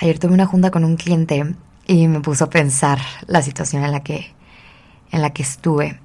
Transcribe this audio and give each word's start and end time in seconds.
Ayer 0.00 0.18
tuve 0.18 0.32
una 0.32 0.46
junta 0.46 0.70
con 0.70 0.84
un 0.84 0.96
cliente 0.96 1.54
y 1.86 2.08
me 2.08 2.20
puso 2.20 2.44
a 2.44 2.50
pensar 2.50 2.98
la 3.26 3.42
situación 3.42 3.84
en 3.84 3.92
la 3.92 4.00
que, 4.00 4.32
en 5.12 5.20
la 5.20 5.30
que 5.30 5.42
estuve. 5.42 6.00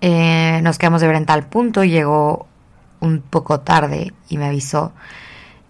Eh, 0.00 0.58
nos 0.64 0.78
quedamos 0.78 1.00
de 1.00 1.06
ver 1.06 1.14
en 1.14 1.26
tal 1.26 1.46
punto, 1.46 1.84
llegó 1.84 2.48
un 2.98 3.20
poco 3.20 3.60
tarde 3.60 4.12
y 4.28 4.36
me 4.36 4.46
avisó. 4.46 4.92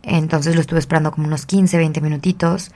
Entonces 0.02 0.55
lo 0.55 0.62
estuve 0.62 0.79
esperando 0.79 1.12
como 1.12 1.27
unos 1.27 1.45
15, 1.45 1.77
20 1.77 2.01
minutitos. 2.01 2.73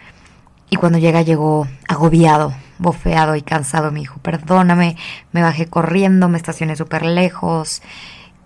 Y 0.69 0.77
cuando 0.77 0.99
llega 0.99 1.23
llegó 1.23 1.67
agobiado, 1.89 2.53
bofeado 2.79 3.37
y 3.37 3.43
cansado. 3.43 3.91
Me 3.91 4.01
dijo, 4.01 4.21
perdóname, 4.21 4.99
me 5.33 5.41
bajé 5.41 5.67
corriendo, 5.67 6.29
me 6.29 6.37
estacioné 6.37 6.77
súper 6.77 7.07
lejos. 7.07 7.81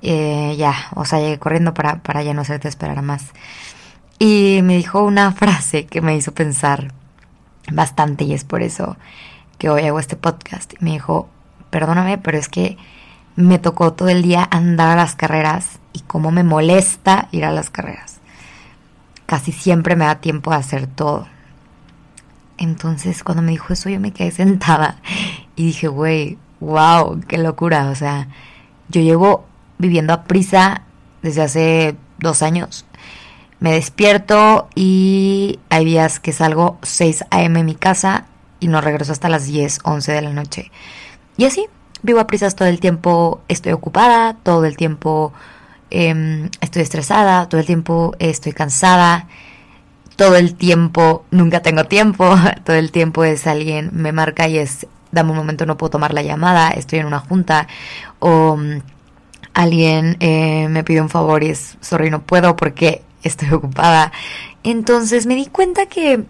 Eh, 0.03 0.55
ya, 0.57 0.75
o 0.95 1.05
sea, 1.05 1.19
llegué 1.19 1.41
corriendo 1.41 1.75
para, 1.75 1.97
para 1.97 2.23
ya 2.23 2.33
no 2.33 2.43
hacerte 2.43 2.69
esperar 2.69 3.03
más. 3.03 3.33
Y 4.19 4.61
me 4.65 4.77
dijo 4.77 5.05
una 5.05 5.31
frase 5.31 5.87
que 5.87 6.01
me 6.01 6.17
hizo 6.17 6.33
pensar 6.33 6.93
bastante 7.71 8.25
y 8.25 8.35
es 8.35 8.43
por 8.43 8.63
eso 8.63 8.97
que 9.59 9.71
hoy 9.71 9.85
hago 9.85 10.01
este 10.01 10.17
podcast. 10.17 10.75
Me 10.81 10.91
dijo, 10.91 11.29
perdóname, 11.71 12.19
pero 12.19 12.37
es 12.37 12.49
que 12.49 12.77
me 13.37 13.61
tocó 13.61 13.93
todo 13.93 14.09
el 14.09 14.23
día 14.23 14.49
andar 14.51 14.91
a 14.91 14.97
las 14.97 15.15
carreras 15.15 15.79
y 15.93 16.01
cómo 16.01 16.33
me 16.33 16.43
molesta 16.43 17.29
ir 17.31 17.45
a 17.45 17.53
las 17.53 17.71
carreras. 17.71 18.19
Casi 19.27 19.53
siempre 19.53 19.95
me 19.95 20.07
da 20.07 20.17
tiempo 20.17 20.51
de 20.51 20.57
hacer 20.57 20.89
todo. 20.89 21.29
Entonces 22.57 23.23
cuando 23.23 23.43
me 23.43 23.53
dijo 23.53 23.73
eso 23.73 23.89
yo 23.89 24.01
me 24.01 24.13
quedé 24.13 24.33
sentada 24.33 24.97
y 25.55 25.67
dije, 25.67 25.87
güey, 25.87 26.39
wow, 26.59 27.21
qué 27.29 27.39
locura. 27.39 27.89
O 27.91 27.95
sea, 27.95 28.27
yo 28.89 29.01
llevo 29.01 29.47
viviendo 29.79 30.13
a 30.13 30.25
prisa 30.25 30.83
desde 31.23 31.43
hace 31.43 31.97
dos 32.19 32.43
años 32.43 32.85
me 33.61 33.73
despierto 33.73 34.69
y 34.75 35.59
hay 35.69 35.85
días 35.85 36.21
que 36.21 36.33
salgo 36.33 36.79
6 36.83 37.25
a.m. 37.31 37.61
en 37.61 37.67
mi 37.67 37.75
casa 37.75 38.27
y 38.61 38.69
no 38.69 38.81
regreso 38.81 39.13
hasta 39.13 39.29
las 39.29 39.47
10, 39.47 39.81
11 39.85 40.13
de 40.13 40.23
la 40.23 40.33
noche. 40.33 40.71
Y 41.37 41.45
así, 41.45 41.67
vivo 42.03 42.21
a 42.21 42.27
prisas 42.27 42.57
todo 42.57 42.69
el 42.69 42.81
tiempo, 42.81 43.41
estoy 43.49 43.73
ocupada, 43.73 44.35
todo 44.43 44.65
el 44.65 44.77
tiempo 44.77 45.33
em, 45.91 46.51
estoy 46.61 46.83
estresada, 46.83 47.49
todo 47.49 47.61
el 47.61 47.67
tiempo 47.67 48.15
estoy 48.19 48.53
cansada, 48.53 49.27
todo 50.17 50.37
el 50.37 50.55
tiempo 50.55 51.25
nunca 51.31 51.61
tengo 51.61 51.85
tiempo, 51.85 52.37
todo 52.65 52.77
el 52.77 52.91
tiempo 52.93 53.25
es 53.25 53.47
alguien 53.47 53.91
me 53.93 54.13
marca 54.13 54.49
y 54.49 54.59
es, 54.59 54.87
dame 55.13 55.31
un 55.31 55.37
momento, 55.37 55.67
no 55.67 55.77
puedo 55.77 55.91
tomar 55.91 56.15
la 56.15 56.23
llamada, 56.23 56.71
estoy 56.71 57.01
en 57.01 57.07
una 57.07 57.21
junta 57.21 57.67
o 58.19 58.59
alguien 59.55 60.17
eh, 60.21 60.69
me 60.69 60.85
pide 60.85 61.01
un 61.01 61.09
favor 61.09 61.43
y 61.43 61.51
es, 61.51 61.79
sorry, 61.81 62.11
no 62.11 62.23
puedo 62.23 62.57
porque 62.57 63.03
estoy 63.23 63.51
ocupada. 63.53 64.13
Entonces 64.63 65.27
me 65.27 65.35
di 65.35 65.47
cuenta 65.47 65.87
que 65.87 66.25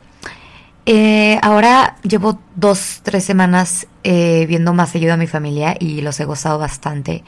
eh, 0.86 1.38
ahora 1.42 1.96
llevo 2.02 2.38
dos, 2.56 3.00
tres 3.02 3.24
semanas 3.24 3.86
eh, 4.04 4.46
viendo 4.48 4.72
más 4.72 4.90
seguido 4.90 5.14
a 5.14 5.16
mi 5.16 5.26
familia 5.26 5.76
y 5.78 6.00
los 6.00 6.18
he 6.20 6.24
gozado 6.24 6.58
bastante. 6.58 7.24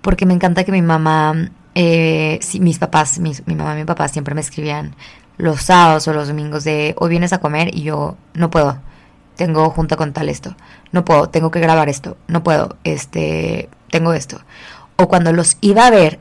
Porque 0.00 0.26
me 0.26 0.34
encanta 0.34 0.64
que 0.64 0.72
mi 0.72 0.82
mamá, 0.82 1.50
eh, 1.74 2.38
mis 2.60 2.78
papás, 2.78 3.18
mi 3.18 3.34
mamá 3.54 3.74
y 3.74 3.78
mi 3.78 3.84
papá 3.84 4.08
siempre 4.08 4.34
me 4.34 4.40
escribían 4.42 4.94
los 5.36 5.62
sábados 5.62 6.06
o 6.08 6.12
los 6.12 6.28
domingos 6.28 6.64
de 6.64 6.94
hoy 6.98 7.10
vienes 7.10 7.32
a 7.32 7.38
comer 7.38 7.74
y 7.74 7.82
yo 7.82 8.16
no 8.34 8.50
puedo. 8.50 8.78
Tengo 9.36 9.68
junta 9.70 9.96
con 9.96 10.12
tal 10.12 10.28
esto. 10.28 10.54
No 10.92 11.04
puedo, 11.04 11.28
tengo 11.28 11.50
que 11.50 11.60
grabar 11.60 11.88
esto. 11.88 12.16
No 12.28 12.44
puedo, 12.44 12.76
este, 12.84 13.68
tengo 13.90 14.12
esto. 14.12 14.40
O 14.96 15.08
cuando 15.08 15.32
los 15.32 15.56
iba 15.60 15.86
a 15.86 15.90
ver, 15.90 16.20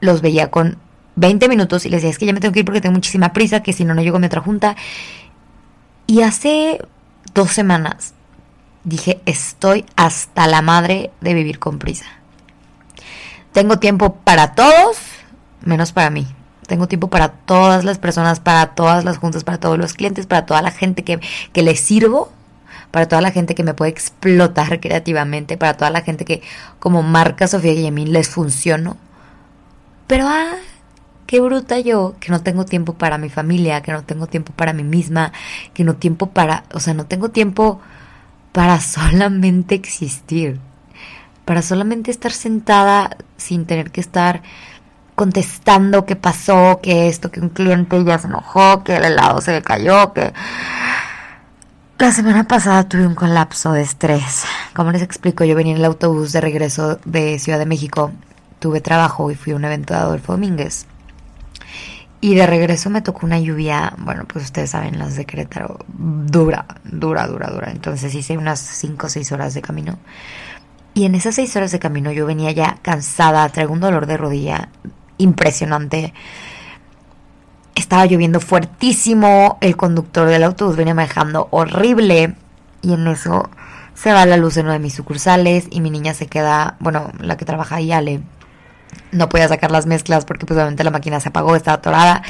los 0.00 0.20
veía 0.20 0.50
con 0.50 0.78
20 1.16 1.48
minutos 1.48 1.84
y 1.86 1.88
les 1.88 2.02
decía, 2.02 2.10
es 2.10 2.18
que 2.18 2.26
ya 2.26 2.32
me 2.32 2.40
tengo 2.40 2.52
que 2.52 2.60
ir 2.60 2.64
porque 2.64 2.80
tengo 2.80 2.94
muchísima 2.94 3.32
prisa, 3.32 3.62
que 3.62 3.72
si 3.72 3.84
no, 3.84 3.94
no 3.94 4.02
llego 4.02 4.16
a 4.16 4.20
mi 4.20 4.26
otra 4.26 4.40
junta. 4.40 4.76
Y 6.06 6.22
hace 6.22 6.80
dos 7.34 7.50
semanas 7.50 8.14
dije, 8.84 9.20
estoy 9.26 9.84
hasta 9.96 10.46
la 10.46 10.62
madre 10.62 11.10
de 11.20 11.34
vivir 11.34 11.58
con 11.58 11.78
prisa. 11.78 12.06
Tengo 13.52 13.78
tiempo 13.78 14.16
para 14.24 14.54
todos, 14.54 14.98
menos 15.62 15.92
para 15.92 16.10
mí. 16.10 16.26
Tengo 16.66 16.88
tiempo 16.88 17.08
para 17.08 17.28
todas 17.28 17.84
las 17.84 17.98
personas, 17.98 18.40
para 18.40 18.68
todas 18.68 19.04
las 19.04 19.18
juntas, 19.18 19.44
para 19.44 19.58
todos 19.58 19.78
los 19.78 19.92
clientes, 19.92 20.26
para 20.26 20.46
toda 20.46 20.62
la 20.62 20.70
gente 20.70 21.04
que, 21.04 21.20
que 21.52 21.62
les 21.62 21.80
sirvo, 21.80 22.32
para 22.90 23.08
toda 23.08 23.20
la 23.20 23.30
gente 23.30 23.54
que 23.54 23.64
me 23.64 23.74
puede 23.74 23.90
explotar 23.90 24.80
creativamente, 24.80 25.56
para 25.56 25.76
toda 25.76 25.90
la 25.90 26.02
gente 26.02 26.24
que 26.24 26.42
como 26.78 27.02
marca 27.02 27.46
Sofía 27.46 27.72
Guillemín 27.72 28.12
les 28.12 28.28
funciono. 28.28 28.96
Pero 30.06 30.26
ah, 30.28 30.54
qué 31.26 31.40
bruta 31.40 31.78
yo 31.80 32.14
que 32.20 32.30
no 32.30 32.42
tengo 32.42 32.64
tiempo 32.64 32.94
para 32.94 33.18
mi 33.18 33.28
familia, 33.28 33.82
que 33.82 33.92
no 33.92 34.02
tengo 34.02 34.26
tiempo 34.26 34.52
para 34.54 34.72
mí 34.72 34.84
misma, 34.84 35.32
que 35.74 35.84
no 35.84 35.94
tiempo 35.94 36.30
para, 36.30 36.64
o 36.72 36.80
sea, 36.80 36.94
no 36.94 37.06
tengo 37.06 37.30
tiempo 37.30 37.80
para 38.52 38.80
solamente 38.80 39.74
existir, 39.74 40.60
para 41.44 41.62
solamente 41.62 42.10
estar 42.10 42.32
sentada 42.32 43.16
sin 43.36 43.66
tener 43.66 43.90
que 43.90 44.00
estar 44.00 44.42
contestando 45.14 46.06
qué 46.06 46.16
pasó, 46.16 46.80
que 46.82 47.08
esto, 47.08 47.30
que 47.30 47.40
un 47.40 47.50
cliente 47.50 48.02
ya 48.04 48.18
se 48.18 48.26
enojó, 48.26 48.82
que 48.82 48.96
el 48.96 49.04
helado 49.04 49.40
se 49.40 49.62
cayó, 49.62 50.12
que... 50.12 50.32
La 51.98 52.10
semana 52.10 52.48
pasada 52.48 52.88
tuve 52.88 53.06
un 53.06 53.14
colapso 53.14 53.72
de 53.72 53.82
estrés. 53.82 54.44
Como 54.74 54.90
les 54.90 55.02
explico, 55.02 55.44
yo 55.44 55.54
venía 55.54 55.72
en 55.72 55.78
el 55.78 55.84
autobús 55.84 56.32
de 56.32 56.40
regreso 56.40 56.98
de 57.04 57.38
Ciudad 57.38 57.60
de 57.60 57.66
México, 57.66 58.10
tuve 58.58 58.80
trabajo 58.80 59.30
y 59.30 59.36
fui 59.36 59.52
a 59.52 59.56
un 59.56 59.64
evento 59.64 59.94
de 59.94 60.00
Adolfo 60.00 60.32
Domínguez. 60.32 60.86
Y 62.20 62.36
de 62.36 62.46
regreso 62.46 62.88
me 62.88 63.02
tocó 63.02 63.26
una 63.26 63.40
lluvia, 63.40 63.94
bueno, 63.98 64.24
pues 64.28 64.44
ustedes 64.44 64.70
saben, 64.70 64.96
las 64.96 65.16
de 65.16 65.26
dura, 65.88 66.66
dura, 66.84 67.26
dura, 67.26 67.48
dura. 67.48 67.72
Entonces 67.72 68.14
hice 68.14 68.38
unas 68.38 68.60
5 68.60 69.06
o 69.06 69.10
6 69.10 69.32
horas 69.32 69.54
de 69.54 69.60
camino. 69.60 69.98
Y 70.94 71.04
en 71.04 71.16
esas 71.16 71.34
6 71.34 71.56
horas 71.56 71.72
de 71.72 71.80
camino 71.80 72.12
yo 72.12 72.24
venía 72.24 72.52
ya 72.52 72.78
cansada, 72.80 73.48
traigo 73.48 73.72
un 73.72 73.80
dolor 73.80 74.06
de 74.06 74.16
rodilla 74.16 74.68
impresionante. 75.18 76.14
Estaba 77.74 78.06
lloviendo 78.06 78.38
fuertísimo, 78.38 79.58
el 79.60 79.76
conductor 79.76 80.28
del 80.28 80.44
autobús 80.44 80.76
venía 80.76 80.94
manejando 80.94 81.48
horrible. 81.50 82.36
Y 82.82 82.92
en 82.92 83.08
eso 83.08 83.50
se 83.94 84.12
va 84.12 84.26
la 84.26 84.36
luz 84.36 84.56
en 84.58 84.66
una 84.66 84.74
de 84.74 84.78
mis 84.78 84.94
sucursales 84.94 85.66
y 85.70 85.80
mi 85.80 85.90
niña 85.90 86.14
se 86.14 86.26
queda, 86.26 86.76
bueno, 86.78 87.10
la 87.18 87.36
que 87.36 87.44
trabaja 87.44 87.76
ahí, 87.76 87.90
Ale, 87.90 88.20
no 89.10 89.28
podía 89.28 89.48
sacar 89.48 89.70
las 89.70 89.86
mezclas 89.86 90.24
porque 90.24 90.46
pues 90.46 90.56
obviamente 90.56 90.84
la 90.84 90.90
máquina 90.90 91.20
se 91.20 91.28
apagó, 91.28 91.56
estaba 91.56 91.76
atorada. 91.76 92.22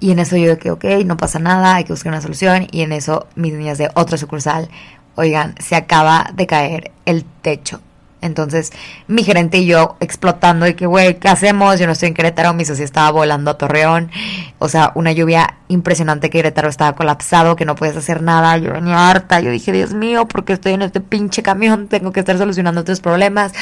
Y 0.00 0.12
en 0.12 0.20
eso 0.20 0.36
yo 0.36 0.54
dije, 0.54 0.70
ok, 0.70 0.84
no 1.04 1.16
pasa 1.16 1.38
nada, 1.38 1.74
hay 1.74 1.84
que 1.84 1.92
buscar 1.92 2.12
una 2.12 2.22
solución. 2.22 2.66
Y 2.70 2.82
en 2.82 2.92
eso 2.92 3.26
mis 3.34 3.52
niñas 3.52 3.78
de 3.78 3.90
otra 3.94 4.16
sucursal, 4.16 4.68
oigan, 5.16 5.54
se 5.58 5.76
acaba 5.76 6.30
de 6.34 6.46
caer 6.46 6.92
el 7.04 7.24
techo. 7.42 7.80
Entonces, 8.20 8.72
mi 9.06 9.22
gerente 9.22 9.58
y 9.58 9.66
yo 9.66 9.96
explotando 10.00 10.66
de 10.66 10.74
que, 10.74 10.86
güey, 10.86 11.18
¿qué 11.18 11.28
hacemos? 11.28 11.78
Yo 11.78 11.86
no 11.86 11.92
estoy 11.92 12.08
en 12.08 12.14
Querétaro, 12.14 12.52
mi 12.52 12.64
socio 12.64 12.84
estaba 12.84 13.10
volando 13.12 13.50
a 13.52 13.58
Torreón. 13.58 14.10
O 14.58 14.68
sea, 14.68 14.90
una 14.96 15.12
lluvia 15.12 15.58
impresionante, 15.68 16.28
que 16.28 16.38
Querétaro 16.38 16.68
estaba 16.68 16.96
colapsado, 16.96 17.54
que 17.54 17.64
no 17.64 17.76
puedes 17.76 17.96
hacer 17.96 18.22
nada. 18.22 18.56
Yo 18.58 18.72
venía 18.72 19.08
harta, 19.08 19.40
yo 19.40 19.50
dije, 19.50 19.70
Dios 19.72 19.94
mío, 19.94 20.26
porque 20.26 20.52
estoy 20.52 20.72
en 20.72 20.82
este 20.82 21.00
pinche 21.00 21.42
camión, 21.42 21.86
tengo 21.86 22.10
que 22.12 22.20
estar 22.20 22.36
solucionando 22.38 22.80
otros 22.80 23.00
problemas 23.00 23.52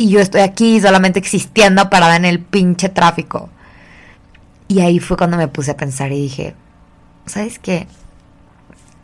y 0.00 0.08
yo 0.08 0.18
estoy 0.18 0.40
aquí 0.40 0.80
solamente 0.80 1.18
existiendo 1.18 1.90
parada 1.90 2.16
en 2.16 2.24
el 2.24 2.40
pinche 2.40 2.88
tráfico. 2.88 3.50
Y 4.66 4.80
ahí 4.80 4.98
fue 4.98 5.18
cuando 5.18 5.36
me 5.36 5.46
puse 5.46 5.72
a 5.72 5.76
pensar 5.76 6.10
y 6.10 6.22
dije, 6.22 6.54
¿sabes 7.26 7.58
qué? 7.58 7.86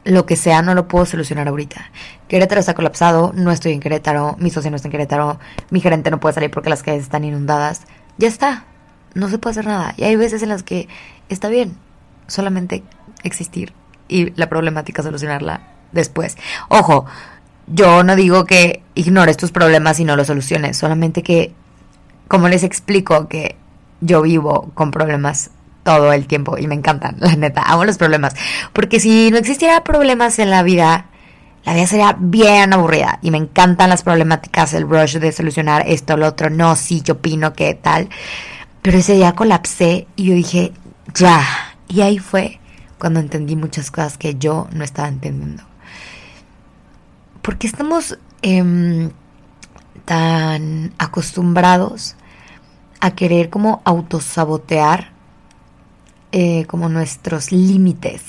Lo 0.05 0.25
que 0.25 0.37
sea 0.37 0.63
no 0.63 0.75
lo 0.75 0.89
puedo 0.89 1.05
solucionar 1.05 1.49
ahorita. 1.49 1.91
Querétaro 2.29 2.61
está 2.61 2.73
colapsado, 2.73 3.33
no 3.35 3.53
estoy 3.53 3.73
en 3.73 3.81
Querétaro, 3.81 4.37
mi 4.39 4.49
socio 4.49 4.71
no 4.71 4.77
está 4.77 4.89
en 4.89 4.93
Querétaro, 4.93 5.39
mi 5.69 5.81
gerente 5.81 6.11
no 6.11 6.19
puede 6.19 6.33
salir 6.33 6.51
porque 6.51 6.71
las 6.71 6.83
calles 6.83 7.03
están 7.03 7.25
inundadas. 7.25 7.83
Ya 8.17 8.29
está, 8.29 8.65
no 9.13 9.29
se 9.29 9.37
puede 9.37 9.51
hacer 9.51 9.67
nada. 9.67 9.93
Y 9.99 10.05
hay 10.05 10.17
veces 10.17 10.43
en 10.43 10.49
las 10.49 10.63
que 10.63 10.89
está 11.29 11.51
bien 11.51 11.77
solamente 12.27 12.85
existir 13.23 13.75
y 14.09 14.31
la 14.41 14.49
problemática 14.49 15.03
solucionarla 15.03 15.61
después. 15.93 16.39
Ojo, 16.71 17.05
yo 17.67 18.03
no 18.03 18.17
digo 18.17 18.45
que 18.45 18.83
ignores 18.95 19.37
tus 19.37 19.53
problemas 19.53 20.01
y 20.01 20.05
no 20.05 20.17
los 20.17 20.29
soluciones, 20.29 20.77
solamente 20.77 21.23
que, 21.23 21.53
como 22.29 22.49
les 22.49 22.63
explico, 22.63 23.29
que 23.29 23.57
yo 24.01 24.23
vivo 24.23 24.71
con 24.75 24.91
problemas 24.91 25.51
todo 25.83 26.13
el 26.13 26.27
tiempo 26.27 26.59
y 26.59 26.67
me 26.67 26.75
encantan, 26.75 27.17
la 27.21 27.37
neta, 27.37 27.63
amo 27.63 27.85
los 27.85 27.99
problemas. 27.99 28.35
Porque 28.73 29.01
si 29.01 29.31
no 29.31 29.39
existiera 29.39 29.85
problemas 29.85 30.39
en 30.39 30.51
la 30.51 30.63
vida, 30.63 31.07
la 31.65 31.75
vida 31.75 31.87
sería 31.87 32.17
bien 32.19 32.73
aburrida 32.73 33.19
y 33.23 33.31
me 33.31 33.39
encantan 33.39 33.91
las 33.91 34.03
problemáticas, 34.03 34.75
el 34.75 34.89
rush 34.89 35.19
de 35.19 35.33
solucionar 35.33 35.85
esto, 35.87 36.17
lo 36.17 36.29
otro, 36.29 36.51
no, 36.51 36.77
sí, 36.77 37.03
yo 37.03 37.15
opino 37.15 37.53
que 37.53 37.75
tal. 37.75 38.09
Pero 38.83 38.99
ese 38.99 39.15
día 39.15 39.33
colapsé 39.33 40.07
y 40.15 40.25
yo 40.27 40.35
dije, 40.35 40.73
ya. 41.15 41.43
Y 41.89 42.03
ahí 42.03 42.19
fue 42.19 42.61
cuando 42.99 43.21
entendí 43.21 43.57
muchas 43.57 43.91
cosas 43.91 44.19
que 44.19 44.37
yo 44.37 44.69
no 44.73 44.85
estaba 44.85 45.09
entendiendo. 45.09 45.65
Porque 47.47 47.69
estamos 47.69 48.19
em, 48.43 49.11
tan 50.05 50.93
acostumbrados 50.99 52.17
a 52.99 53.13
querer 53.13 53.51
como 53.51 53.83
autosabotear 53.85 55.13
eh, 56.33 56.65
como 56.67 56.89
nuestros 56.89 57.53
límites. 57.53 58.23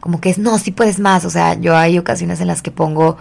como 0.00 0.20
que 0.20 0.28
es, 0.28 0.36
no, 0.36 0.58
si 0.58 0.70
puedes 0.70 1.00
más. 1.00 1.24
O 1.24 1.30
sea, 1.30 1.54
yo 1.54 1.74
hay 1.74 1.98
ocasiones 1.98 2.42
en 2.42 2.46
las 2.46 2.60
que 2.60 2.70
pongo 2.70 3.16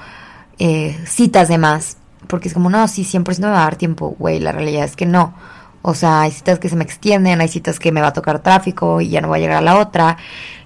eh, 0.60 1.00
citas 1.08 1.48
de 1.48 1.58
más, 1.58 1.96
porque 2.28 2.50
es 2.50 2.54
como, 2.54 2.70
no, 2.70 2.90
sí, 2.90 3.06
100% 3.06 3.40
me 3.40 3.48
va 3.48 3.62
a 3.62 3.64
dar 3.64 3.78
tiempo, 3.78 4.14
güey, 4.20 4.42
la 4.42 4.52
realidad 4.52 4.84
es 4.84 4.98
que 4.98 5.06
no. 5.06 5.34
O 5.82 5.94
sea, 5.96 6.24
hay 6.24 6.32
citas 6.32 6.60
que 6.60 6.68
se 6.68 6.76
me 6.76 6.84
extienden, 6.84 7.40
hay 7.40 7.48
citas 7.48 7.80
que 7.80 7.94
me 7.94 8.02
va 8.02 8.08
a 8.08 8.14
tocar 8.14 8.40
tráfico 8.44 9.00
y 9.00 9.08
ya 9.08 9.22
no 9.22 9.30
voy 9.30 9.40
a 9.40 9.42
llegar 9.44 9.58
a 9.60 9.62
la 9.62 9.80
otra. 9.80 10.18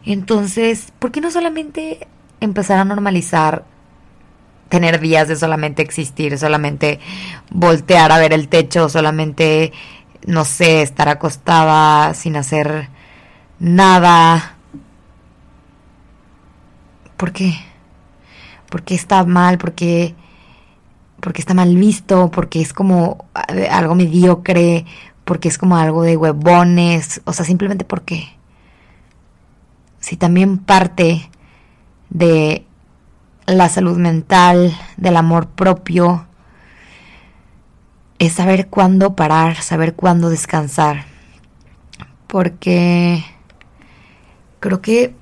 Entonces, 0.06 0.92
¿por 0.98 1.12
qué 1.12 1.22
no 1.22 1.30
solamente 1.30 2.08
empezar 2.42 2.80
a 2.80 2.86
normalizar 2.86 3.75
tener 4.70 5.00
días 5.00 5.28
de 5.28 5.36
solamente 5.36 5.82
existir, 5.82 6.38
solamente 6.38 7.00
voltear 7.52 8.12
a 8.12 8.20
ver 8.20 8.34
el 8.34 8.48
techo, 8.48 8.90
solamente, 8.90 9.72
no 10.26 10.46
sé, 10.46 10.82
estar 10.82 11.10
acostada 11.10 12.14
sin 12.14 12.36
hacer 12.36 12.90
nada? 13.60 14.56
¿Por 17.18 17.32
qué? 17.32 17.54
¿Por 18.70 18.84
qué 18.84 18.96
está 18.96 19.24
mal? 19.24 19.58
¿Por 19.58 19.74
qué? 19.74 20.16
porque 21.26 21.42
está 21.42 21.56
mal 21.56 21.76
visto, 21.76 22.30
porque 22.30 22.62
es 22.62 22.72
como 22.72 23.26
algo 23.72 23.96
mediocre, 23.96 24.86
porque 25.24 25.48
es 25.48 25.58
como 25.58 25.76
algo 25.76 26.04
de 26.04 26.18
huevones, 26.18 27.20
o 27.26 27.34
sea, 27.34 27.44
simplemente 27.44 27.84
porque. 27.84 28.30
Si 30.00 30.18
también 30.18 30.60
parte 30.60 31.32
de 32.12 32.64
la 33.46 33.70
salud 33.70 33.98
mental, 33.98 34.76
del 34.98 35.18
amor 35.18 35.48
propio, 35.48 36.26
es 38.20 38.34
saber 38.34 38.68
cuándo 38.68 39.16
parar, 39.16 39.62
saber 39.62 39.94
cuándo 39.94 40.30
descansar. 40.30 41.06
Porque 42.28 43.24
creo 44.60 44.82
que 44.82 45.14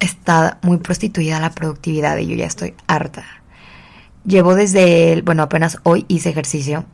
está 0.00 0.58
muy 0.62 0.78
prostituida 0.78 1.40
la 1.40 1.50
productividad 1.50 2.18
y 2.18 2.26
yo 2.26 2.36
ya 2.36 2.46
estoy 2.46 2.74
harta. 2.86 3.24
Llevo 4.24 4.54
desde, 4.54 5.12
el, 5.12 5.22
bueno, 5.22 5.42
apenas 5.42 5.78
hoy 5.82 6.04
hice 6.08 6.30
ejercicio. 6.30 6.84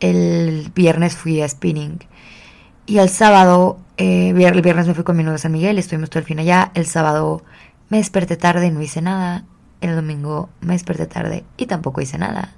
El 0.00 0.70
viernes 0.74 1.16
fui 1.16 1.40
a 1.40 1.48
spinning. 1.48 2.00
Y 2.84 2.98
el 2.98 3.08
sábado, 3.08 3.78
eh, 3.96 4.30
el 4.30 4.62
viernes 4.62 4.86
me 4.86 4.94
fui 4.94 5.04
con 5.04 5.16
mi 5.16 5.24
novio 5.24 5.38
San 5.38 5.52
Miguel, 5.52 5.78
estuvimos 5.78 6.10
todo 6.10 6.20
el 6.20 6.26
fin 6.26 6.38
allá. 6.38 6.70
El 6.74 6.86
sábado 6.86 7.42
me 7.88 7.98
desperté 7.98 8.36
tarde 8.36 8.66
y 8.66 8.70
no 8.70 8.82
hice 8.82 9.02
nada. 9.02 9.44
El 9.80 9.94
domingo 9.94 10.48
me 10.60 10.72
desperté 10.72 11.06
tarde 11.06 11.44
y 11.56 11.66
tampoco 11.66 12.00
hice 12.00 12.18
nada. 12.18 12.54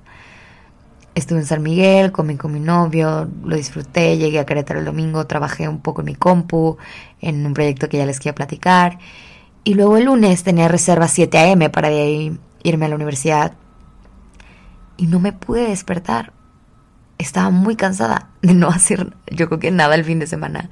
Estuve 1.15 1.41
en 1.41 1.47
San 1.47 1.63
Miguel, 1.63 2.13
comí 2.13 2.37
con 2.37 2.53
mi 2.53 2.61
novio, 2.61 3.29
lo 3.43 3.57
disfruté, 3.57 4.17
llegué 4.19 4.39
a 4.39 4.47
Querétaro 4.47 4.79
el 4.79 4.87
domingo, 4.87 5.27
trabajé 5.27 5.69
un 5.69 5.81
poco 5.81 6.03
en 6.03 6.07
mi 6.07 6.15
compu, 6.15 6.77
en 7.21 7.45
un 7.45 7.55
proyecto 7.55 7.89
que 7.89 7.97
ya 7.97 8.07
les 8.07 8.21
quería 8.21 8.37
platicar. 8.37 8.99
Y 9.65 9.75
luego 9.75 9.97
el 9.97 10.05
lunes 10.05 10.45
tenía 10.45 10.69
reserva 10.69 11.09
7 11.09 11.37
a.m. 11.39 11.71
para 11.71 11.91
irme 11.91 12.87
a 12.87 12.89
la 12.89 12.95
universidad 12.95 13.55
y 14.97 15.07
no 15.07 15.19
me 15.19 15.33
pude 15.33 15.69
despertar. 15.69 16.33
Estaba 17.19 17.51
muy 17.51 17.75
cansada 17.75 18.31
de 18.43 18.55
no 18.55 18.69
hacer, 18.71 19.17
yo 19.31 19.49
creo 19.49 19.59
que 19.59 19.71
nada 19.71 19.95
el 19.95 20.05
fin 20.05 20.21
de 20.21 20.27
semana. 20.27 20.71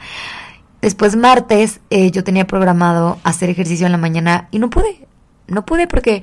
Después 0.82 1.16
martes 1.16 1.80
eh, 1.90 2.10
yo 2.10 2.22
tenía 2.24 2.46
programado 2.46 3.18
hacer 3.24 3.50
ejercicio 3.50 3.86
en 3.86 3.92
la 3.92 3.98
mañana 3.98 4.48
y 4.50 4.58
no 4.58 4.70
pude. 4.70 5.06
No 5.48 5.64
pude 5.64 5.86
porque 5.86 6.22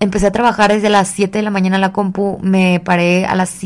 empecé 0.00 0.26
a 0.26 0.32
trabajar 0.32 0.72
desde 0.72 0.90
las 0.90 1.08
7 1.08 1.38
de 1.38 1.42
la 1.42 1.50
mañana 1.50 1.76
en 1.76 1.82
la 1.82 1.92
compu, 1.92 2.38
me 2.42 2.80
paré 2.80 3.26
a 3.26 3.34
las 3.34 3.58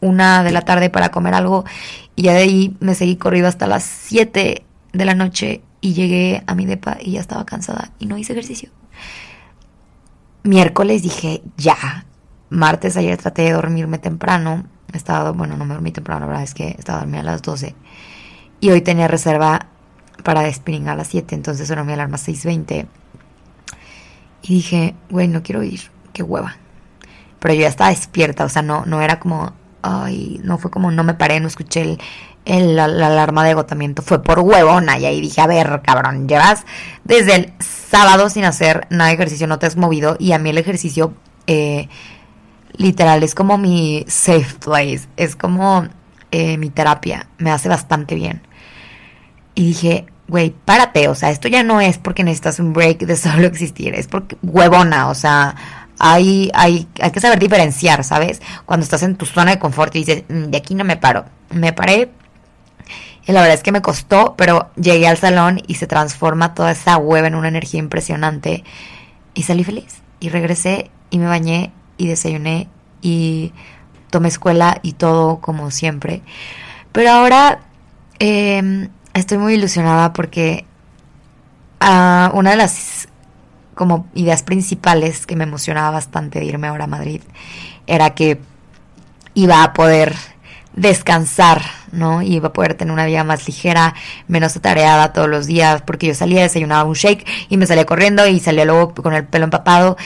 1 0.00 0.44
de 0.44 0.52
la 0.52 0.62
tarde 0.62 0.90
para 0.90 1.10
comer 1.10 1.34
algo 1.34 1.64
y 2.16 2.22
ya 2.22 2.32
de 2.32 2.42
ahí 2.42 2.76
me 2.80 2.94
seguí 2.94 3.16
corrido 3.16 3.48
hasta 3.48 3.66
las 3.66 3.84
7 3.84 4.64
de 4.92 5.04
la 5.04 5.14
noche 5.14 5.62
y 5.80 5.92
llegué 5.92 6.42
a 6.46 6.54
mi 6.54 6.64
depa 6.64 6.96
y 7.00 7.12
ya 7.12 7.20
estaba 7.20 7.44
cansada 7.44 7.90
y 7.98 8.06
no 8.06 8.16
hice 8.16 8.32
ejercicio. 8.32 8.70
Miércoles 10.42 11.02
dije, 11.02 11.42
ya, 11.56 12.06
martes 12.50 12.96
ayer 12.96 13.16
traté 13.16 13.42
de 13.42 13.52
dormirme 13.52 13.98
temprano. 13.98 14.64
Estaba, 14.92 15.32
bueno, 15.32 15.56
no 15.56 15.64
me 15.64 15.74
dormí 15.74 15.90
temprano, 15.90 16.20
la 16.20 16.26
verdad 16.26 16.42
es 16.42 16.54
que 16.54 16.76
estaba 16.78 17.00
dormida 17.00 17.20
a 17.20 17.24
las 17.24 17.42
12. 17.42 17.74
Y 18.60 18.70
hoy 18.70 18.80
tenía 18.80 19.08
reserva 19.08 19.68
para 20.22 20.50
spinning 20.52 20.88
a 20.88 20.94
las 20.94 21.08
7, 21.08 21.34
entonces 21.34 21.68
era 21.70 21.84
mi 21.84 21.92
alarma 21.92 22.16
6.20. 22.16 22.86
Y 24.42 24.54
dije, 24.54 24.94
güey, 25.10 25.28
no 25.28 25.42
quiero 25.42 25.62
ir, 25.62 25.80
qué 26.12 26.22
hueva. 26.22 26.56
Pero 27.40 27.54
yo 27.54 27.62
ya 27.62 27.68
estaba 27.68 27.90
despierta, 27.90 28.44
o 28.44 28.48
sea, 28.48 28.62
no, 28.62 28.84
no 28.86 29.00
era 29.00 29.18
como, 29.18 29.52
ay, 29.82 30.40
no 30.44 30.58
fue 30.58 30.70
como, 30.70 30.90
no 30.90 31.04
me 31.04 31.14
paré, 31.14 31.40
no 31.40 31.48
escuché 31.48 31.82
el, 31.82 31.98
el, 32.44 32.76
la, 32.76 32.84
alarma 32.84 33.44
de 33.44 33.50
agotamiento, 33.50 34.02
fue 34.02 34.22
por 34.22 34.40
huevona. 34.40 34.98
Y 34.98 35.06
ahí 35.06 35.20
dije, 35.20 35.40
a 35.40 35.46
ver, 35.46 35.82
cabrón, 35.82 36.28
llevas 36.28 36.64
desde 37.04 37.34
el 37.34 37.52
sábado 37.58 38.30
sin 38.30 38.44
hacer 38.44 38.86
nada 38.90 39.08
de 39.08 39.14
ejercicio, 39.14 39.46
no 39.46 39.58
te 39.58 39.66
has 39.66 39.76
movido. 39.76 40.16
Y 40.18 40.32
a 40.32 40.38
mí 40.38 40.50
el 40.50 40.58
ejercicio 40.58 41.14
eh, 41.46 41.88
literal, 42.76 43.22
es 43.22 43.34
como 43.34 43.58
mi 43.58 44.04
safe 44.08 44.56
place, 44.64 45.02
es 45.16 45.36
como 45.36 45.86
eh, 46.30 46.58
mi 46.58 46.70
terapia, 46.70 47.28
me 47.38 47.50
hace 47.50 47.68
bastante 47.68 48.14
bien. 48.14 48.42
Y 49.54 49.68
dije, 49.68 50.06
güey, 50.28 50.54
párate, 50.64 51.08
o 51.08 51.14
sea, 51.14 51.30
esto 51.30 51.48
ya 51.48 51.62
no 51.62 51.80
es 51.80 51.98
porque 51.98 52.24
necesitas 52.24 52.58
un 52.58 52.72
break 52.72 53.00
de 53.00 53.16
solo 53.16 53.46
existir, 53.46 53.94
es 53.94 54.08
porque 54.08 54.36
huevona, 54.42 55.08
o 55.08 55.14
sea, 55.14 55.54
hay, 55.98 56.50
hay, 56.54 56.88
hay 57.00 57.10
que 57.10 57.20
saber 57.20 57.38
diferenciar, 57.38 58.04
¿sabes? 58.04 58.42
Cuando 58.66 58.84
estás 58.84 59.02
en 59.02 59.16
tu 59.16 59.26
zona 59.26 59.52
de 59.52 59.58
confort 59.58 59.94
y 59.94 60.00
dices, 60.00 60.24
mm, 60.28 60.50
de 60.50 60.56
aquí 60.56 60.74
no 60.74 60.84
me 60.84 60.96
paro, 60.96 61.24
me 61.50 61.72
paré. 61.72 62.10
Y 63.26 63.32
la 63.32 63.40
verdad 63.40 63.54
es 63.54 63.62
que 63.62 63.72
me 63.72 63.80
costó, 63.80 64.34
pero 64.36 64.70
llegué 64.76 65.08
al 65.08 65.16
salón 65.16 65.62
y 65.66 65.76
se 65.76 65.86
transforma 65.86 66.52
toda 66.52 66.72
esa 66.72 66.98
hueva 66.98 67.26
en 67.26 67.34
una 67.34 67.48
energía 67.48 67.80
impresionante. 67.80 68.64
Y 69.32 69.44
salí 69.44 69.64
feliz. 69.64 70.02
Y 70.20 70.28
regresé 70.28 70.90
y 71.08 71.18
me 71.18 71.26
bañé 71.26 71.72
y 71.96 72.06
desayuné 72.06 72.68
y 73.00 73.52
tomé 74.10 74.28
escuela 74.28 74.78
y 74.82 74.92
todo 74.92 75.40
como 75.40 75.70
siempre. 75.70 76.22
Pero 76.92 77.10
ahora 77.10 77.60
em, 78.18 78.90
estoy 79.14 79.38
muy 79.38 79.54
ilusionada 79.54 80.12
porque 80.12 80.64
ah, 81.80 82.30
una 82.34 82.50
de 82.50 82.56
las 82.56 83.08
como 83.74 84.06
ideas 84.14 84.42
principales 84.42 85.26
que 85.26 85.36
me 85.36 85.44
emocionaba 85.44 85.90
bastante 85.90 86.38
de 86.38 86.44
irme 86.44 86.68
ahora 86.68 86.84
a 86.84 86.88
Madrid 86.88 87.22
era 87.86 88.10
que 88.10 88.40
iba 89.34 89.64
a 89.64 89.72
poder 89.72 90.14
descansar, 90.74 91.62
¿no? 91.92 92.22
Y 92.22 92.36
iba 92.36 92.48
a 92.48 92.52
poder 92.52 92.74
tener 92.74 92.92
una 92.92 93.06
vida 93.06 93.24
más 93.24 93.46
ligera, 93.46 93.94
menos 94.26 94.56
atareada 94.56 95.12
todos 95.12 95.28
los 95.28 95.46
días, 95.46 95.82
porque 95.82 96.08
yo 96.08 96.14
salía, 96.14 96.42
desayunaba 96.42 96.84
un 96.84 96.94
shake 96.94 97.26
y 97.48 97.56
me 97.56 97.66
salía 97.66 97.86
corriendo 97.86 98.26
y 98.26 98.40
salía 98.40 98.64
luego 98.64 98.94
con 98.94 99.14
el 99.14 99.24
pelo 99.24 99.44
empapado 99.44 99.96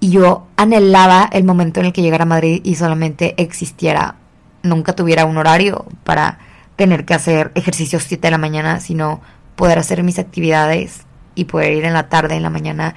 y 0.00 0.10
yo 0.10 0.46
anhelaba 0.56 1.28
el 1.32 1.44
momento 1.44 1.80
en 1.80 1.86
el 1.86 1.92
que 1.92 2.02
llegara 2.02 2.22
a 2.22 2.26
Madrid 2.26 2.60
y 2.64 2.76
solamente 2.76 3.34
existiera, 3.38 4.16
nunca 4.62 4.94
tuviera 4.94 5.24
un 5.24 5.36
horario 5.36 5.86
para 6.04 6.38
tener 6.78 7.04
que 7.04 7.12
hacer 7.12 7.50
ejercicios 7.56 8.04
7 8.04 8.28
de 8.28 8.30
la 8.30 8.38
mañana, 8.38 8.78
sino 8.78 9.20
poder 9.56 9.80
hacer 9.80 10.04
mis 10.04 10.20
actividades 10.20 11.00
y 11.34 11.46
poder 11.46 11.72
ir 11.72 11.84
en 11.84 11.92
la 11.92 12.08
tarde, 12.08 12.36
en 12.36 12.44
la 12.44 12.50
mañana, 12.50 12.94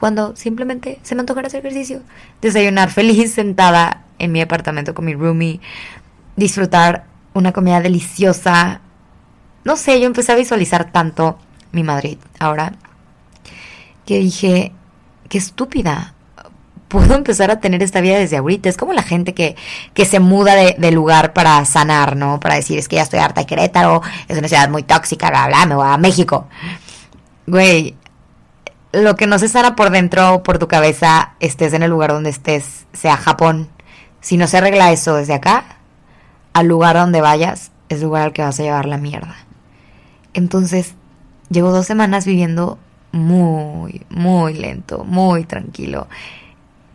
cuando 0.00 0.34
simplemente 0.34 0.98
se 1.04 1.14
me 1.14 1.20
antojara 1.20 1.46
hacer 1.46 1.60
ejercicio. 1.60 2.02
Desayunar 2.40 2.90
feliz 2.90 3.32
sentada 3.34 4.02
en 4.18 4.32
mi 4.32 4.40
apartamento 4.40 4.92
con 4.92 5.04
mi 5.04 5.14
roomie, 5.14 5.60
disfrutar 6.34 7.04
una 7.32 7.52
comida 7.52 7.80
deliciosa. 7.80 8.80
No 9.62 9.76
sé, 9.76 10.00
yo 10.00 10.06
empecé 10.06 10.32
a 10.32 10.36
visualizar 10.36 10.90
tanto 10.90 11.38
mi 11.70 11.84
Madrid 11.84 12.18
ahora 12.40 12.72
que 14.04 14.18
dije, 14.18 14.72
qué 15.28 15.38
estúpida 15.38 16.14
puedo 16.92 17.14
empezar 17.14 17.50
a 17.50 17.58
tener 17.58 17.82
esta 17.82 18.02
vida 18.02 18.18
desde 18.18 18.36
ahorita. 18.36 18.68
Es 18.68 18.76
como 18.76 18.92
la 18.92 19.02
gente 19.02 19.32
que, 19.32 19.56
que 19.94 20.04
se 20.04 20.20
muda 20.20 20.54
de, 20.54 20.90
lugar 20.90 21.32
para 21.32 21.64
sanar, 21.64 22.16
¿no? 22.16 22.38
Para 22.38 22.56
decir, 22.56 22.78
es 22.78 22.86
que 22.86 22.96
ya 22.96 23.02
estoy 23.02 23.18
harta 23.18 23.40
de 23.40 23.46
Querétaro, 23.46 24.02
es 24.28 24.36
una 24.36 24.46
ciudad 24.46 24.68
muy 24.68 24.82
tóxica, 24.82 25.30
bla, 25.30 25.46
bla, 25.46 25.64
me 25.64 25.74
voy 25.74 25.86
a 25.88 25.96
México. 25.96 26.48
Güey, 27.46 27.96
lo 28.92 29.16
que 29.16 29.26
no 29.26 29.38
se 29.38 29.48
sana 29.48 29.74
por 29.74 29.88
dentro, 29.88 30.42
por 30.42 30.58
tu 30.58 30.68
cabeza, 30.68 31.32
estés 31.40 31.72
en 31.72 31.82
el 31.82 31.90
lugar 31.90 32.12
donde 32.12 32.28
estés, 32.28 32.84
sea 32.92 33.16
Japón. 33.16 33.70
Si 34.20 34.36
no 34.36 34.46
se 34.46 34.58
arregla 34.58 34.92
eso 34.92 35.16
desde 35.16 35.32
acá, 35.32 35.78
al 36.52 36.66
lugar 36.66 36.96
donde 36.96 37.22
vayas, 37.22 37.72
es 37.88 37.98
el 37.98 38.04
lugar 38.04 38.24
al 38.24 38.32
que 38.34 38.42
vas 38.42 38.60
a 38.60 38.62
llevar 38.62 38.84
la 38.84 38.98
mierda. 38.98 39.36
Entonces, 40.34 40.94
llevo 41.48 41.72
dos 41.72 41.86
semanas 41.86 42.26
viviendo 42.26 42.78
muy, 43.12 44.04
muy 44.10 44.52
lento, 44.52 45.04
muy 45.04 45.44
tranquilo 45.44 46.06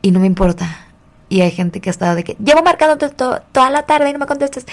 y 0.08 0.12
no 0.12 0.22
me 0.22 0.28
importa. 0.28 0.86
Y 1.28 1.42
hay 1.42 1.52
gente 1.52 1.82
que 1.82 1.90
ha 1.90 1.92
estado 1.92 2.16
de 2.16 2.24
que 2.24 2.38
llevo 2.42 2.64
marcando 2.64 2.98
toda 2.98 3.70
la 3.70 3.84
tarde 3.84 4.10
y 4.10 4.14
no 4.14 4.20
me 4.20 4.26
contestas. 4.26 4.66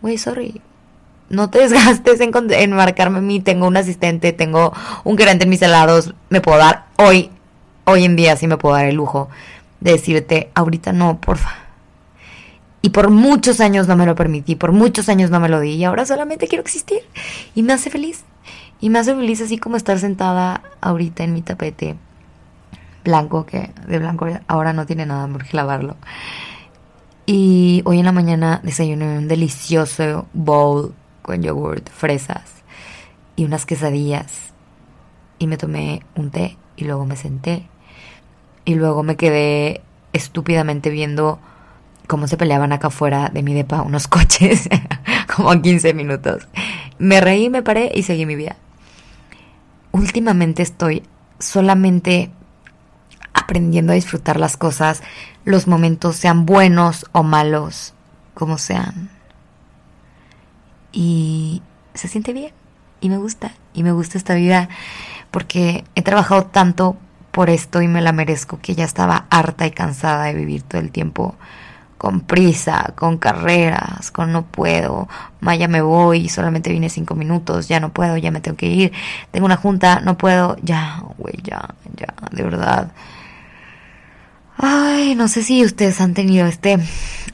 Güey, 0.00 0.18
sorry. 0.18 0.60
No 1.30 1.50
te 1.50 1.58
desgastes 1.68 2.20
en, 2.20 2.30
en, 2.50 2.72
marcarme 2.72 3.18
a 3.18 3.20
mí. 3.20 3.40
Tengo 3.40 3.66
un 3.66 3.76
asistente, 3.76 4.32
tengo 4.32 4.72
un 5.02 5.18
gerente 5.18 5.44
en 5.44 5.50
mis 5.50 5.62
helados. 5.62 6.14
Me 6.28 6.40
puedo 6.40 6.58
dar 6.58 6.86
hoy, 6.96 7.32
hoy 7.86 8.04
en 8.04 8.14
día 8.14 8.36
sí 8.36 8.46
me 8.46 8.56
puedo 8.56 8.76
dar 8.76 8.86
el 8.86 8.94
lujo 8.94 9.28
de 9.80 9.92
decirte, 9.92 10.52
ahorita 10.54 10.92
no, 10.92 11.20
porfa. 11.20 11.50
Y 12.80 12.90
por 12.90 13.10
muchos 13.10 13.58
años 13.58 13.88
no 13.88 13.96
me 13.96 14.06
lo 14.06 14.14
permití, 14.14 14.54
por 14.54 14.70
muchos 14.70 15.08
años 15.08 15.30
no 15.30 15.40
me 15.40 15.48
lo 15.48 15.58
di 15.58 15.72
y 15.72 15.84
ahora 15.84 16.06
solamente 16.06 16.46
quiero 16.46 16.62
existir 16.62 17.00
y 17.56 17.64
me 17.64 17.72
hace 17.72 17.90
feliz. 17.90 18.22
Y 18.80 18.90
me 18.90 19.00
hace 19.00 19.12
feliz 19.12 19.40
así 19.40 19.58
como 19.58 19.76
estar 19.76 19.98
sentada 19.98 20.62
ahorita 20.80 21.24
en 21.24 21.34
mi 21.34 21.42
tapete 21.42 21.96
blanco, 23.04 23.46
que 23.46 23.70
de 23.86 23.98
blanco 23.98 24.26
ahora 24.46 24.72
no 24.72 24.86
tiene 24.86 25.06
nada 25.06 25.26
por 25.28 25.44
qué 25.44 25.56
lavarlo. 25.56 25.96
Y 27.26 27.82
hoy 27.84 27.98
en 27.98 28.06
la 28.06 28.12
mañana 28.12 28.60
desayuné 28.62 29.18
un 29.18 29.28
delicioso 29.28 30.26
bowl 30.32 30.94
con 31.20 31.42
yogurt, 31.42 31.90
fresas 31.90 32.62
y 33.36 33.44
unas 33.44 33.66
quesadillas. 33.66 34.54
Y 35.38 35.46
me 35.46 35.58
tomé 35.58 36.02
un 36.16 36.30
té 36.30 36.56
y 36.76 36.84
luego 36.84 37.04
me 37.04 37.16
senté. 37.16 37.68
Y 38.64 38.74
luego 38.76 39.02
me 39.02 39.16
quedé 39.16 39.82
estúpidamente 40.12 40.90
viendo 40.90 41.38
cómo 42.06 42.26
se 42.26 42.38
peleaban 42.38 42.72
acá 42.72 42.88
afuera 42.88 43.30
de 43.32 43.42
mi 43.42 43.52
depa 43.52 43.82
unos 43.82 44.08
coches, 44.08 44.68
como 45.36 45.60
15 45.60 45.92
minutos. 45.94 46.48
Me 46.98 47.20
reí, 47.20 47.50
me 47.50 47.62
paré 47.62 47.92
y 47.94 48.04
seguí 48.04 48.26
mi 48.26 48.36
vida. 48.36 48.56
Últimamente 49.92 50.62
estoy 50.62 51.02
solamente 51.38 52.30
aprendiendo 53.38 53.92
a 53.92 53.96
disfrutar 53.96 54.38
las 54.38 54.56
cosas, 54.56 55.02
los 55.44 55.66
momentos 55.66 56.16
sean 56.16 56.46
buenos 56.46 57.06
o 57.12 57.22
malos, 57.22 57.94
como 58.34 58.58
sean. 58.58 59.10
Y 60.92 61.62
se 61.94 62.08
siente 62.08 62.32
bien 62.32 62.52
y 63.00 63.08
me 63.08 63.18
gusta, 63.18 63.52
y 63.74 63.82
me 63.82 63.92
gusta 63.92 64.18
esta 64.18 64.34
vida 64.34 64.68
porque 65.30 65.84
he 65.94 66.02
trabajado 66.02 66.46
tanto 66.46 66.96
por 67.30 67.50
esto 67.50 67.82
y 67.82 67.88
me 67.88 68.00
la 68.00 68.12
merezco 68.12 68.58
que 68.60 68.74
ya 68.74 68.84
estaba 68.84 69.26
harta 69.30 69.66
y 69.66 69.70
cansada 69.70 70.24
de 70.24 70.34
vivir 70.34 70.62
todo 70.62 70.80
el 70.80 70.90
tiempo 70.90 71.36
con 71.98 72.20
prisa, 72.20 72.92
con 72.94 73.18
carreras, 73.18 74.10
con 74.12 74.32
no 74.32 74.46
puedo, 74.46 75.08
Maya 75.40 75.66
me 75.66 75.82
voy, 75.82 76.28
solamente 76.28 76.70
vine 76.70 76.88
cinco 76.88 77.14
minutos, 77.16 77.68
ya 77.68 77.80
no 77.80 77.92
puedo, 77.92 78.16
ya 78.16 78.30
me 78.30 78.40
tengo 78.40 78.56
que 78.56 78.66
ir, 78.66 78.92
tengo 79.32 79.46
una 79.46 79.56
junta, 79.56 80.00
no 80.00 80.16
puedo, 80.16 80.56
ya, 80.62 81.02
güey, 81.18 81.34
ya, 81.42 81.74
ya, 81.96 82.14
de 82.30 82.42
verdad. 82.42 82.92
Ay, 84.60 85.14
no 85.14 85.28
sé 85.28 85.44
si 85.44 85.64
ustedes 85.64 86.00
han 86.00 86.14
tenido 86.14 86.44
este 86.48 86.80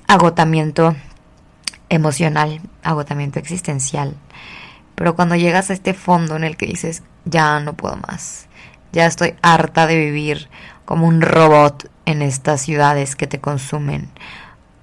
agotamiento 0.06 0.94
emocional, 1.88 2.60
agotamiento 2.82 3.38
existencial, 3.38 4.14
pero 4.94 5.16
cuando 5.16 5.34
llegas 5.34 5.70
a 5.70 5.72
este 5.72 5.94
fondo 5.94 6.36
en 6.36 6.44
el 6.44 6.58
que 6.58 6.66
dices, 6.66 7.02
ya 7.24 7.60
no 7.60 7.72
puedo 7.72 7.96
más, 7.96 8.46
ya 8.92 9.06
estoy 9.06 9.36
harta 9.40 9.86
de 9.86 9.96
vivir 9.96 10.50
como 10.84 11.06
un 11.06 11.22
robot 11.22 11.90
en 12.04 12.20
estas 12.20 12.60
ciudades 12.60 13.16
que 13.16 13.26
te 13.26 13.40
consumen, 13.40 14.10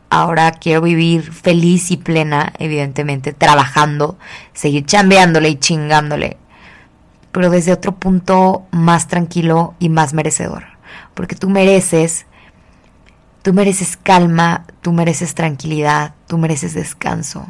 ahora 0.10 0.52
quiero 0.52 0.82
vivir 0.82 1.32
feliz 1.32 1.92
y 1.92 1.98
plena, 1.98 2.54
evidentemente, 2.58 3.34
trabajando, 3.34 4.18
seguir 4.54 4.88
chambeándole 4.88 5.50
y 5.50 5.60
chingándole, 5.60 6.38
pero 7.32 7.52
desde 7.52 7.72
otro 7.72 7.98
punto 7.98 8.66
más 8.72 9.08
tranquilo 9.08 9.76
y 9.78 9.90
más 9.90 10.16
merecedor. 10.16 10.64
Porque 11.14 11.36
tú 11.36 11.50
mereces, 11.50 12.26
tú 13.42 13.54
mereces 13.54 13.98
calma, 13.98 14.66
tú 14.82 14.92
mereces 14.92 15.36
tranquilidad, 15.36 16.14
tú 16.28 16.38
mereces 16.38 16.74
descanso. 16.74 17.46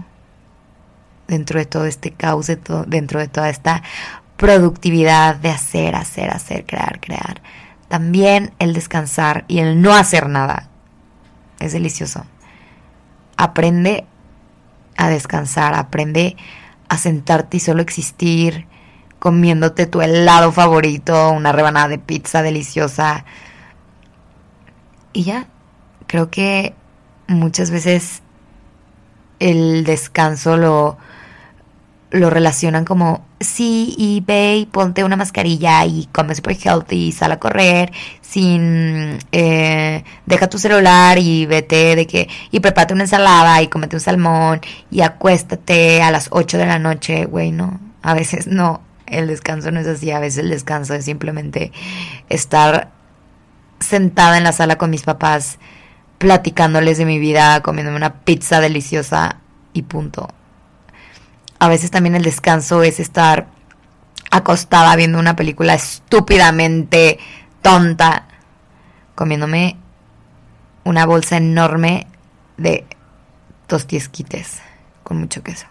Dentro 1.27 1.59
de 1.59 1.65
todo 1.65 1.85
este 1.85 2.11
caos, 2.11 2.47
dentro 2.87 3.19
de 3.19 3.27
toda 3.27 3.49
esta 3.49 3.83
productividad 4.37 5.35
de 5.35 5.49
hacer, 5.49 5.95
hacer, 5.95 6.29
hacer, 6.29 6.65
crear, 6.65 6.99
crear. 6.99 7.41
También 7.87 8.53
el 8.59 8.73
descansar 8.73 9.45
y 9.47 9.59
el 9.59 9.81
no 9.81 9.93
hacer 9.93 10.27
nada 10.27 10.69
es 11.59 11.73
delicioso 11.73 12.25
aprende 13.41 14.05
a 14.97 15.09
descansar, 15.09 15.73
aprende 15.73 16.37
a 16.89 16.97
sentarte 16.97 17.57
y 17.57 17.59
solo 17.59 17.81
existir, 17.81 18.67
comiéndote 19.17 19.87
tu 19.87 20.01
helado 20.01 20.51
favorito, 20.51 21.31
una 21.31 21.51
rebanada 21.51 21.87
de 21.87 21.97
pizza 21.97 22.43
deliciosa. 22.43 23.25
Y 25.13 25.23
ya, 25.23 25.47
creo 26.11 26.29
que 26.29 26.73
muchas 27.27 27.71
veces 27.71 28.21
el 29.39 29.85
descanso 29.85 30.57
lo, 30.57 30.97
lo 32.09 32.29
relacionan 32.29 32.83
como, 32.83 33.25
sí, 33.39 33.95
y 33.97 34.21
ve 34.27 34.57
y 34.57 34.65
ponte 34.65 35.05
una 35.05 35.15
mascarilla 35.15 35.85
y 35.85 36.09
come 36.11 36.35
super 36.35 36.57
healthy 36.61 37.07
y 37.07 37.11
sal 37.13 37.31
a 37.31 37.39
correr 37.39 37.93
sin, 38.19 39.19
eh, 39.31 40.03
deja 40.25 40.49
tu 40.49 40.59
celular 40.59 41.17
y 41.17 41.45
vete 41.45 41.95
de 41.95 42.05
que, 42.05 42.27
y 42.51 42.59
prepárate 42.59 42.93
una 42.93 43.03
ensalada 43.03 43.61
y 43.61 43.69
comete 43.69 43.95
un 43.95 44.01
salmón 44.01 44.59
y 44.91 45.01
acuéstate 45.01 46.01
a 46.01 46.11
las 46.11 46.27
8 46.31 46.57
de 46.57 46.65
la 46.65 46.77
noche, 46.77 47.23
güey, 47.23 47.53
no, 47.53 47.79
a 48.01 48.13
veces 48.13 48.47
no, 48.47 48.81
el 49.05 49.27
descanso 49.27 49.71
no 49.71 49.79
es 49.79 49.87
así, 49.87 50.11
a 50.11 50.19
veces 50.19 50.39
el 50.39 50.49
descanso 50.49 50.93
es 50.93 51.05
simplemente 51.05 51.71
estar 52.27 52.91
sentada 53.79 54.37
en 54.37 54.43
la 54.43 54.51
sala 54.51 54.77
con 54.77 54.89
mis 54.89 55.03
papás, 55.03 55.57
platicándoles 56.21 56.97
de 56.97 57.05
mi 57.05 57.17
vida, 57.17 57.61
comiéndome 57.61 57.97
una 57.97 58.13
pizza 58.13 58.61
deliciosa 58.61 59.39
y 59.73 59.81
punto 59.81 60.29
a 61.61 61.67
veces 61.67 61.91
también 61.91 62.15
el 62.15 62.23
descanso 62.23 62.81
es 62.81 62.99
estar 62.99 63.45
acostada 64.31 64.95
viendo 64.95 65.19
una 65.19 65.35
película 65.35 65.75
estúpidamente 65.75 67.19
tonta, 67.61 68.25
comiéndome 69.13 69.77
una 70.85 71.05
bolsa 71.05 71.37
enorme 71.37 72.07
de 72.57 72.83
tostiesquites 73.67 74.59
con 75.03 75.17
mucho 75.17 75.43
queso. 75.43 75.67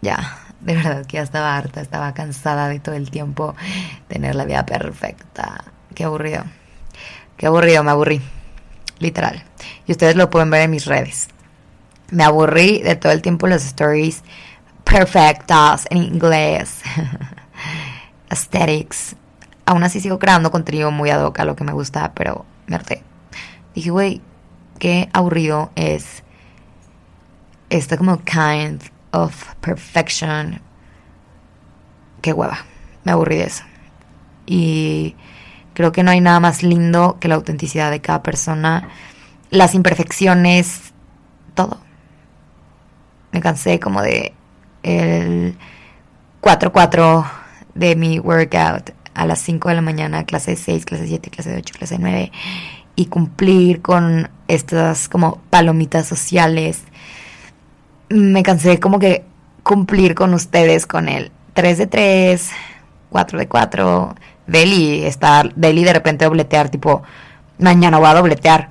Ya, 0.00 0.38
de 0.60 0.74
verdad 0.74 1.04
que 1.04 1.18
ya 1.18 1.24
estaba 1.24 1.58
harta, 1.58 1.82
estaba 1.82 2.14
cansada 2.14 2.68
de 2.68 2.80
todo 2.80 2.94
el 2.94 3.10
tiempo 3.10 3.54
tener 4.08 4.34
la 4.34 4.46
vida 4.46 4.64
perfecta. 4.64 5.62
Qué 5.94 6.04
aburrido. 6.04 6.44
Qué 7.36 7.48
aburrido, 7.48 7.84
me 7.84 7.90
aburrí. 7.90 8.22
Literal. 9.00 9.42
Y 9.86 9.92
ustedes 9.92 10.14
lo 10.14 10.30
pueden 10.30 10.50
ver 10.50 10.62
en 10.62 10.70
mis 10.70 10.86
redes. 10.86 11.28
Me 12.10 12.22
aburrí 12.22 12.80
de 12.82 12.94
todo 12.94 13.12
el 13.12 13.22
tiempo 13.22 13.48
las 13.48 13.64
stories 13.64 14.22
perfectas 14.84 15.86
en 15.90 15.98
inglés. 15.98 16.82
Aesthetics. 18.28 19.16
Aún 19.66 19.82
así 19.82 20.00
sigo 20.00 20.18
creando 20.18 20.50
contenido 20.50 20.90
muy 20.90 21.10
ad 21.10 21.24
hoc 21.24 21.40
a 21.40 21.44
lo 21.44 21.56
que 21.56 21.64
me 21.64 21.72
gusta, 21.72 22.12
pero 22.14 22.44
me 22.66 22.76
harté. 22.76 23.02
Dije, 23.74 23.90
güey, 23.90 24.20
qué 24.78 25.08
aburrido 25.12 25.70
es 25.76 26.22
esta 27.70 27.96
como 27.96 28.18
kind 28.18 28.82
of 29.12 29.54
perfection. 29.60 30.60
Qué 32.20 32.32
hueva. 32.32 32.66
Me 33.04 33.12
aburrí 33.12 33.38
de 33.38 33.44
eso. 33.44 33.64
Y 34.46 35.16
creo 35.80 35.92
que 35.92 36.02
no 36.02 36.10
hay 36.10 36.20
nada 36.20 36.40
más 36.40 36.62
lindo 36.62 37.16
que 37.20 37.28
la 37.28 37.36
autenticidad 37.36 37.90
de 37.90 38.02
cada 38.02 38.22
persona, 38.22 38.90
las 39.48 39.74
imperfecciones, 39.74 40.92
todo. 41.54 41.80
Me 43.32 43.40
cansé 43.40 43.80
como 43.80 44.02
de 44.02 44.34
el 44.82 45.56
4-4 46.42 47.24
de 47.74 47.96
mi 47.96 48.18
workout 48.18 48.90
a 49.14 49.24
las 49.24 49.38
5 49.38 49.70
de 49.70 49.74
la 49.74 49.80
mañana, 49.80 50.24
clase 50.24 50.54
6, 50.54 50.84
clase 50.84 51.06
7, 51.06 51.30
clase 51.30 51.56
8, 51.56 51.74
clase 51.78 51.96
9, 51.98 52.30
y 52.94 53.06
cumplir 53.06 53.80
con 53.80 54.28
estas 54.48 55.08
como 55.08 55.40
palomitas 55.48 56.06
sociales. 56.06 56.82
Me 58.10 58.42
cansé 58.42 58.78
como 58.80 58.98
que 58.98 59.24
cumplir 59.62 60.14
con 60.14 60.34
ustedes 60.34 60.86
con 60.86 61.08
el 61.08 61.32
3 61.54 61.78
de 61.78 61.86
3, 61.86 62.50
4 63.08 63.38
de 63.38 63.48
4, 63.48 64.14
Deli, 64.50 65.04
estar, 65.04 65.54
Deli 65.54 65.84
de 65.84 65.92
repente 65.92 66.24
dobletear, 66.24 66.68
tipo, 66.70 67.02
mañana 67.58 67.98
voy 67.98 68.08
a 68.08 68.14
dobletear 68.14 68.68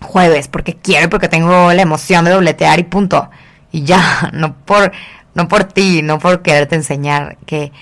jueves 0.00 0.48
porque 0.48 0.76
quiero 0.76 1.06
y 1.06 1.08
porque 1.08 1.28
tengo 1.28 1.72
la 1.72 1.82
emoción 1.82 2.24
de 2.24 2.30
dobletear 2.30 2.78
y 2.78 2.84
punto. 2.84 3.28
Y 3.72 3.82
ya, 3.82 4.30
no 4.32 4.54
por 4.54 4.92
no 5.34 5.48
por 5.48 5.64
ti, 5.64 6.02
no 6.02 6.18
por 6.18 6.42
quererte 6.42 6.74
enseñar 6.74 7.36
que, 7.46 7.72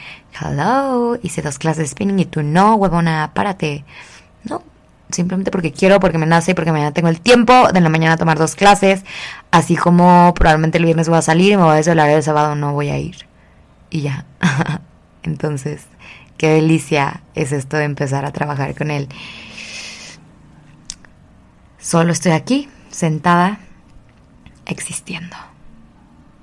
hello, 0.40 1.18
hice 1.22 1.42
dos 1.42 1.58
clases 1.58 1.78
de 1.78 1.86
spinning 1.88 2.18
y 2.20 2.24
tú 2.26 2.42
no, 2.42 2.74
huevona, 2.76 3.32
párate. 3.34 3.84
No, 4.44 4.62
simplemente 5.10 5.50
porque 5.50 5.72
quiero, 5.72 6.00
porque 6.00 6.18
me 6.18 6.26
nace 6.26 6.52
y 6.52 6.54
porque 6.54 6.72
mañana 6.72 6.92
tengo 6.92 7.08
el 7.08 7.20
tiempo 7.20 7.72
de 7.72 7.80
la 7.80 7.88
mañana 7.88 8.16
tomar 8.16 8.38
dos 8.38 8.54
clases, 8.54 9.04
así 9.50 9.76
como 9.76 10.34
probablemente 10.34 10.78
el 10.78 10.84
viernes 10.84 11.08
voy 11.08 11.18
a 11.18 11.22
salir 11.22 11.52
y 11.52 11.56
me 11.56 11.62
voy 11.62 11.72
a 11.72 11.76
desvelar 11.76 12.10
el 12.10 12.22
sábado 12.22 12.54
no 12.54 12.72
voy 12.72 12.90
a 12.90 12.98
ir. 12.98 13.26
Y 13.90 14.02
ya. 14.02 14.24
Entonces, 15.22 15.86
qué 16.38 16.48
delicia 16.48 17.22
es 17.34 17.52
esto 17.52 17.76
de 17.76 17.84
empezar 17.84 18.24
a 18.24 18.32
trabajar 18.32 18.74
con 18.74 18.90
él. 18.90 19.08
Solo 21.78 22.12
estoy 22.12 22.32
aquí, 22.32 22.68
sentada, 22.90 23.60
existiendo. 24.64 25.36